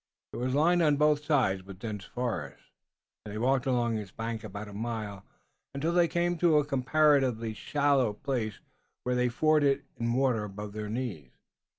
It 0.33 0.37
was 0.37 0.55
lined 0.55 0.81
on 0.81 0.95
both 0.97 1.23
sides 1.23 1.61
with 1.61 1.77
dense 1.77 2.05
forest, 2.05 2.71
and 3.23 3.31
they 3.31 3.37
walked 3.37 3.67
along 3.67 3.99
its 3.99 4.09
bank 4.09 4.43
about 4.43 4.67
a 4.67 4.73
mile 4.73 5.23
until 5.75 5.91
they 5.93 6.07
came 6.07 6.39
to 6.39 6.57
a 6.57 6.65
comparatively 6.65 7.53
shallow 7.53 8.11
place 8.13 8.59
where 9.03 9.13
they 9.13 9.29
forded 9.29 9.81
it 9.81 9.85
in 9.97 10.11
water 10.13 10.43
above 10.43 10.73
their 10.73 10.89
knees. 10.89 11.29